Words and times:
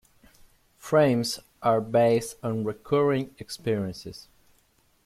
Frames 0.79 1.39
are 1.61 1.79
based 1.79 2.35
on 2.41 2.63
recurring 2.63 3.35
experiences. 3.37 4.29